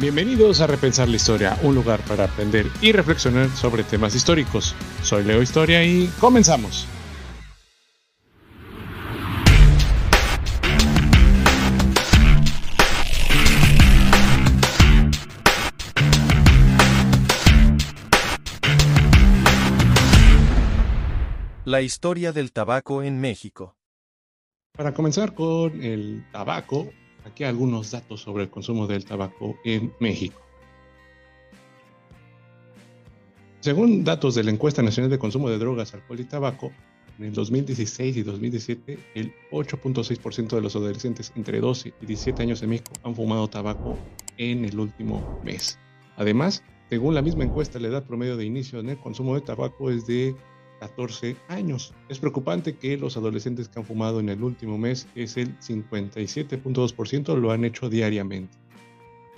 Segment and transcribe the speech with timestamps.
[0.00, 4.76] Bienvenidos a Repensar la Historia, un lugar para aprender y reflexionar sobre temas históricos.
[5.02, 6.86] Soy Leo Historia y comenzamos.
[21.64, 23.74] La historia del tabaco en México.
[24.74, 26.88] Para comenzar con el tabaco,
[27.38, 30.40] aquí algunos datos sobre el consumo del tabaco en México.
[33.60, 36.72] Según datos de la encuesta nacional de consumo de drogas, alcohol y tabaco,
[37.16, 42.62] en el 2016 y 2017, el 8.6% de los adolescentes entre 12 y 17 años
[42.62, 43.96] en México han fumado tabaco
[44.36, 45.78] en el último mes.
[46.16, 49.92] Además, según la misma encuesta, la edad promedio de inicio en el consumo de tabaco
[49.92, 50.34] es de
[50.78, 51.92] 14 años.
[52.08, 57.36] Es preocupante que los adolescentes que han fumado en el último mes, es el 57.2%,
[57.36, 58.56] lo han hecho diariamente.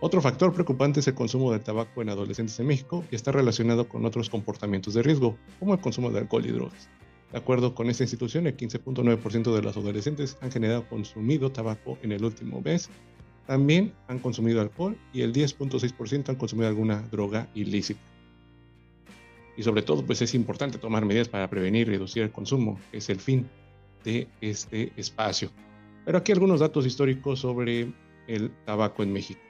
[0.00, 3.88] Otro factor preocupante es el consumo de tabaco en adolescentes en México y está relacionado
[3.88, 6.88] con otros comportamientos de riesgo, como el consumo de alcohol y drogas.
[7.30, 12.12] De acuerdo con esta institución, el 15.9% de los adolescentes han generado consumido tabaco en
[12.12, 12.90] el último mes.
[13.46, 18.11] También han consumido alcohol y el 10.6% han consumido alguna droga ilícita
[19.56, 23.10] y sobre todo pues es importante tomar medidas para prevenir y reducir el consumo, es
[23.10, 23.48] el fin
[24.04, 25.50] de este espacio.
[26.04, 27.92] Pero aquí algunos datos históricos sobre
[28.26, 29.40] el tabaco en México.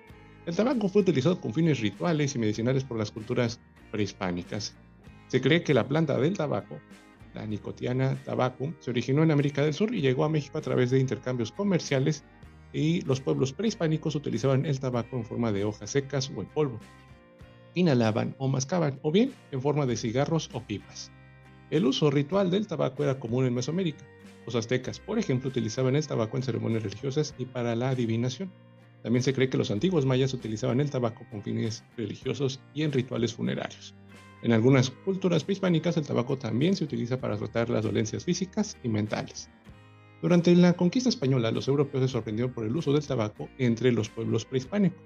[0.44, 4.74] El tabaco fue utilizado con fines rituales y medicinales por las culturas prehispánicas.
[5.28, 6.78] Se cree que la planta del tabaco,
[7.32, 10.90] la Nicotiana tabacum, se originó en América del Sur y llegó a México a través
[10.90, 12.24] de intercambios comerciales
[12.72, 16.80] y los pueblos prehispánicos utilizaban el tabaco en forma de hojas secas o en polvo
[17.74, 21.10] inhalaban o mascaban, o bien en forma de cigarros o pipas.
[21.70, 24.04] El uso ritual del tabaco era común en Mesoamérica.
[24.44, 28.50] Los aztecas, por ejemplo, utilizaban el tabaco en ceremonias religiosas y para la adivinación.
[29.02, 32.92] También se cree que los antiguos mayas utilizaban el tabaco con fines religiosos y en
[32.92, 33.94] rituales funerarios.
[34.42, 38.88] En algunas culturas prehispánicas el tabaco también se utiliza para tratar las dolencias físicas y
[38.88, 39.48] mentales.
[40.20, 44.08] Durante la conquista española, los europeos se sorprendieron por el uso del tabaco entre los
[44.08, 45.00] pueblos prehispánicos.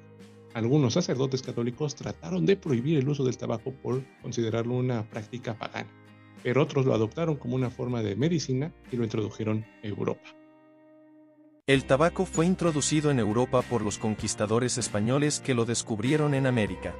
[0.56, 5.90] Algunos sacerdotes católicos trataron de prohibir el uso del tabaco por considerarlo una práctica pagana,
[6.42, 10.22] pero otros lo adoptaron como una forma de medicina y lo introdujeron en Europa.
[11.66, 16.94] El tabaco fue introducido en Europa por los conquistadores españoles que lo descubrieron en América.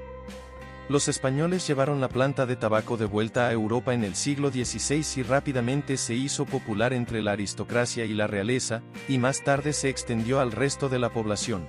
[0.91, 5.03] Los españoles llevaron la planta de tabaco de vuelta a Europa en el siglo XVI
[5.17, 9.89] y rápidamente se hizo popular entre la aristocracia y la realeza, y más tarde se
[9.89, 11.67] extendió al resto de la población.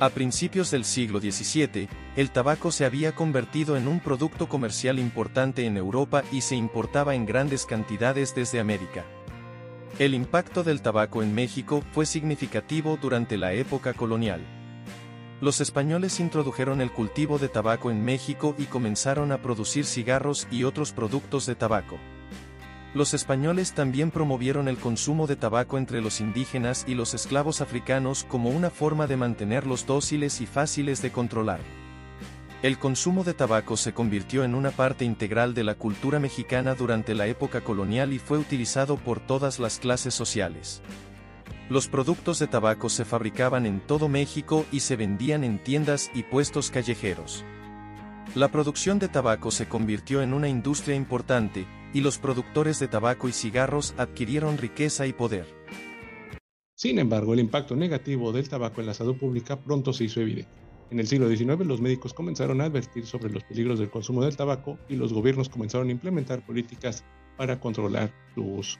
[0.00, 5.66] A principios del siglo XVII, el tabaco se había convertido en un producto comercial importante
[5.66, 9.04] en Europa y se importaba en grandes cantidades desde América.
[10.00, 14.44] El impacto del tabaco en México fue significativo durante la época colonial.
[15.40, 20.64] Los españoles introdujeron el cultivo de tabaco en México y comenzaron a producir cigarros y
[20.64, 22.00] otros productos de tabaco.
[22.94, 28.24] Los españoles también promovieron el consumo de tabaco entre los indígenas y los esclavos africanos
[28.28, 31.58] como una forma de mantenerlos dóciles y fáciles de controlar.
[32.62, 37.16] El consumo de tabaco se convirtió en una parte integral de la cultura mexicana durante
[37.16, 40.80] la época colonial y fue utilizado por todas las clases sociales.
[41.68, 46.22] Los productos de tabaco se fabricaban en todo México y se vendían en tiendas y
[46.22, 47.44] puestos callejeros.
[48.36, 53.28] La producción de tabaco se convirtió en una industria importante, y los productores de tabaco
[53.28, 55.46] y cigarros adquirieron riqueza y poder.
[56.74, 60.50] Sin embargo, el impacto negativo del tabaco en la salud pública pronto se hizo evidente.
[60.90, 64.36] En el siglo XIX los médicos comenzaron a advertir sobre los peligros del consumo del
[64.36, 67.04] tabaco y los gobiernos comenzaron a implementar políticas
[67.36, 68.78] para controlar su uso.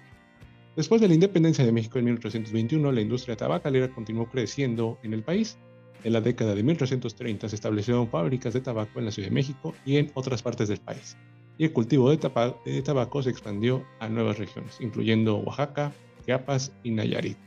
[0.77, 5.23] Después de la independencia de México en 1821, la industria tabacalera continuó creciendo en el
[5.23, 5.57] país.
[6.03, 9.73] En la década de 1830 se establecieron fábricas de tabaco en la Ciudad de México
[9.87, 11.17] y en otras partes del país
[11.59, 15.93] y el cultivo de, tabaco se expandió a nuevas regiones, incluyendo Oaxaca,
[16.25, 17.39] Chiapas y Nayarit.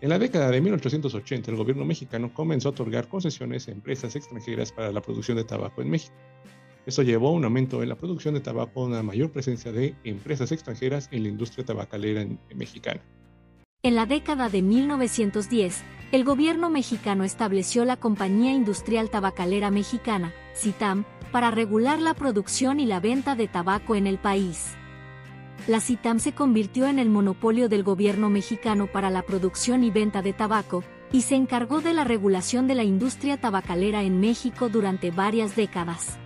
[0.00, 4.72] En la década de 1880, el gobierno mexicano comenzó a otorgar concesiones a empresas extranjeras
[4.72, 6.14] para la producción de tabaco en México.
[6.86, 10.52] Esto llevó a un aumento en la producción de tabaco, una mayor presencia de empresas
[10.52, 13.00] extranjeras en la industria tabacalera mexicana.
[13.84, 21.04] En la década de 1910, el gobierno mexicano estableció la Compañía Industrial Tabacalera Mexicana, CITAM,
[21.30, 24.72] para regular la producción y la venta de tabaco en el país.
[25.66, 30.22] La CITAM se convirtió en el monopolio del gobierno mexicano para la producción y venta
[30.22, 30.82] de tabaco,
[31.12, 36.18] y se encargó de la regulación de la industria tabacalera en México durante varias décadas.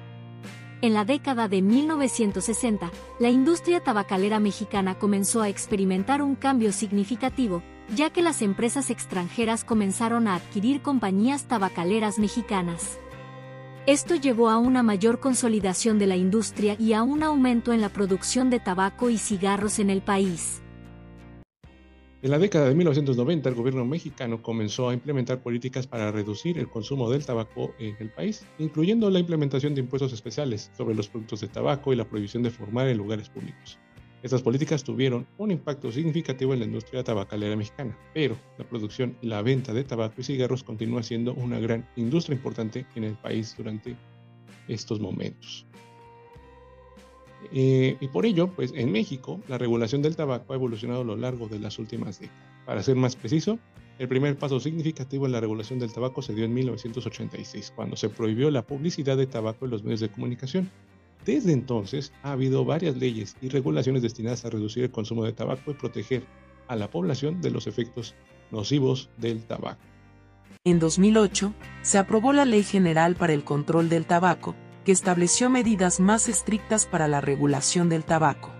[0.80, 7.64] En la década de 1960, la industria tabacalera mexicana comenzó a experimentar un cambio significativo,
[7.96, 13.00] ya que las empresas extranjeras comenzaron a adquirir compañías tabacaleras mexicanas.
[13.86, 17.88] Esto llevó a una mayor consolidación de la industria y a un aumento en la
[17.88, 20.62] producción de tabaco y cigarros en el país.
[22.20, 26.68] En la década de 1990, el gobierno mexicano comenzó a implementar políticas para reducir el
[26.68, 31.42] consumo del tabaco en el país, incluyendo la implementación de impuestos especiales sobre los productos
[31.42, 33.78] de tabaco y la prohibición de fumar en lugares públicos.
[34.24, 39.28] Estas políticas tuvieron un impacto significativo en la industria tabacalera mexicana, pero la producción y
[39.28, 43.54] la venta de tabaco y cigarros continúa siendo una gran industria importante en el país
[43.56, 43.94] durante
[44.66, 45.68] estos momentos.
[47.52, 51.16] Eh, y por ello, pues en México, la regulación del tabaco ha evolucionado a lo
[51.16, 52.42] largo de las últimas décadas.
[52.66, 53.58] Para ser más preciso,
[53.98, 58.08] el primer paso significativo en la regulación del tabaco se dio en 1986, cuando se
[58.08, 60.70] prohibió la publicidad de tabaco en los medios de comunicación
[61.24, 65.70] desde entonces ha habido varias leyes y regulaciones destinadas a reducir el consumo de tabaco
[65.70, 66.22] y proteger
[66.68, 68.14] a la población de los efectos
[68.50, 69.80] nocivos del tabaco.
[70.64, 71.52] En 2008,
[71.82, 74.54] se aprobó la Ley General para el Control del Tabaco,
[74.88, 78.54] que estableció medidas más estrictas para la regulación del tabaco.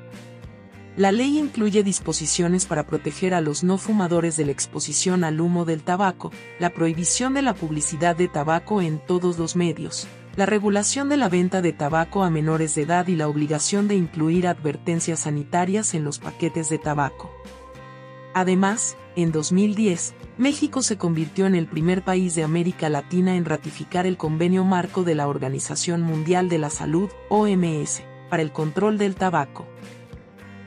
[0.94, 5.64] La ley incluye disposiciones para proteger a los no fumadores de la exposición al humo
[5.64, 11.08] del tabaco, la prohibición de la publicidad de tabaco en todos los medios, la regulación
[11.08, 15.20] de la venta de tabaco a menores de edad y la obligación de incluir advertencias
[15.20, 17.32] sanitarias en los paquetes de tabaco.
[18.38, 24.06] Además, en 2010, México se convirtió en el primer país de América Latina en ratificar
[24.06, 29.16] el convenio marco de la Organización Mundial de la Salud, OMS, para el control del
[29.16, 29.66] tabaco.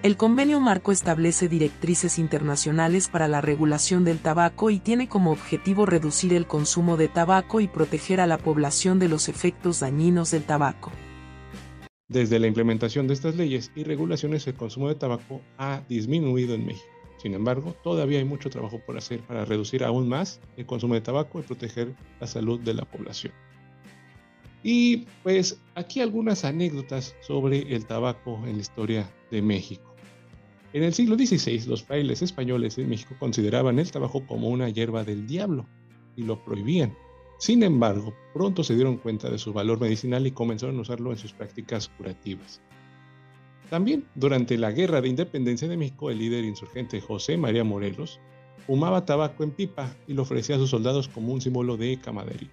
[0.03, 5.85] El convenio marco establece directrices internacionales para la regulación del tabaco y tiene como objetivo
[5.85, 10.43] reducir el consumo de tabaco y proteger a la población de los efectos dañinos del
[10.43, 10.91] tabaco.
[12.09, 16.65] Desde la implementación de estas leyes y regulaciones, el consumo de tabaco ha disminuido en
[16.65, 17.00] México.
[17.21, 21.01] Sin embargo, todavía hay mucho trabajo por hacer para reducir aún más el consumo de
[21.01, 23.31] tabaco y proteger la salud de la población.
[24.63, 29.93] Y pues aquí algunas anécdotas sobre el tabaco en la historia de México.
[30.73, 35.03] En el siglo XVI, los frailes españoles en México consideraban el tabaco como una hierba
[35.03, 35.67] del diablo
[36.15, 36.97] y lo prohibían.
[37.37, 41.19] Sin embargo, pronto se dieron cuenta de su valor medicinal y comenzaron a usarlo en
[41.19, 42.61] sus prácticas curativas.
[43.69, 48.19] También, durante la Guerra de Independencia de México, el líder insurgente José María Morelos
[48.65, 52.49] fumaba tabaco en pipa y lo ofrecía a sus soldados como un símbolo de camadería.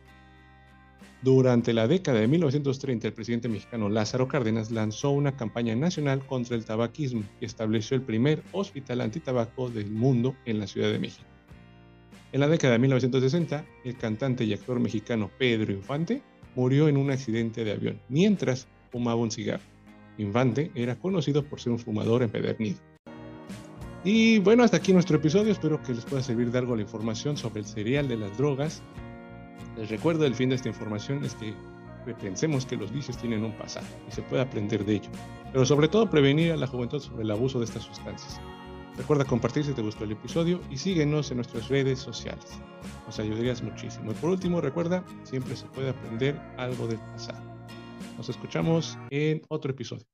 [1.21, 6.55] Durante la década de 1930, el presidente mexicano Lázaro Cárdenas lanzó una campaña nacional contra
[6.55, 11.25] el tabaquismo y estableció el primer hospital antitabaco del mundo en la Ciudad de México.
[12.31, 16.23] En la década de 1960, el cantante y actor mexicano Pedro Infante
[16.55, 19.78] murió en un accidente de avión mientras fumaba un cigarro.
[20.19, 22.79] Infante era conocido por ser un fumador empedernido.
[24.05, 25.53] Y bueno, hasta aquí nuestro episodio.
[25.53, 28.83] Espero que les pueda servir de algo la información sobre el cereal de las drogas
[29.79, 31.55] les recuerdo, el fin de esta información es que
[32.21, 35.11] pensemos que los vicios tienen un pasado y se puede aprender de ello,
[35.53, 38.41] pero sobre todo prevenir a la juventud sobre el abuso de estas sustancias.
[38.97, 42.59] Recuerda compartir si te gustó el episodio y síguenos en nuestras redes sociales.
[43.07, 44.11] Nos ayudarías muchísimo.
[44.11, 47.58] Y por último, recuerda, siempre se puede aprender algo del pasado.
[48.19, 50.05] Nos escuchamos en otro episodio.